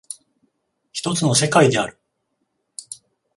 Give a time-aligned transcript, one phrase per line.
[0.91, 1.99] 一つの世界である。